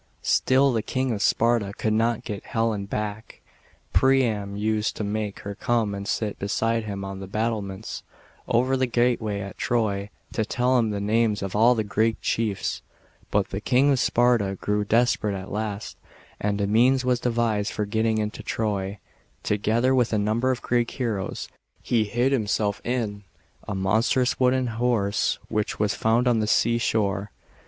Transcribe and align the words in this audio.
Still 0.23 0.73
the 0.73 0.81
King 0.81 1.11
of 1.11 1.21
Sparta 1.21 1.73
could 1.77 1.93
not 1.93 2.23
get 2.23 2.43
Helen 2.43 2.87
back. 2.87 3.39
Priam 3.93 4.55
used 4.57 4.95
to 4.95 5.03
make 5.03 5.41
her 5.41 5.53
come 5.53 5.93
and 5.93 6.07
sit 6.07 6.39
beside 6.39 6.85
him 6.85 7.05
on 7.05 7.19
the 7.19 7.27
battlements, 7.27 8.01
over 8.47 8.75
the 8.75 8.87
gateway 8.87 9.41
at 9.41 9.59
Troy, 9.59 10.09
to 10.33 10.43
tell 10.43 10.79
him 10.79 10.89
the 10.89 10.99
names 10.99 11.43
of 11.43 11.55
all 11.55 11.75
the 11.75 11.83
Greek 11.83 12.19
chiefs. 12.19 12.81
Bu 13.29 13.43
4 13.43 13.43
* 13.43 13.49
the 13.51 13.61
King 13.61 13.91
of 13.91 13.99
Sparta 13.99 14.57
grew 14.59 14.83
desperate 14.83 15.35
at 15.35 15.51
last, 15.51 15.97
and 16.39 16.59
a 16.59 16.65
means 16.65 17.05
was 17.05 17.19
devised 17.19 17.71
for 17.71 17.85
p'ettiiur 17.85 18.17
into 18.17 18.41
Trov. 18.41 18.93
s 18.93 18.93
r 18.93 18.93
> 18.93 18.95
O 18.95 18.97
Together 19.43 19.93
with 19.93 20.11
a 20.13 20.17
number 20.17 20.49
of 20.49 20.63
Greek 20.63 20.89
heroes, 20.89 21.47
he 21.83 22.05
hid 22.05 22.31
Iftmself 22.33 22.81
iiu 22.81 23.21
a 23.67 23.75
monstrous 23.75 24.39
wooden 24.39 24.65
horse 24.65 25.37
which 25.47 25.77
was 25.77 25.93
found 25.93 26.27
on 26.27 26.39
the 26.39 26.47
sea 26.47 26.79
shore. 26.79 27.29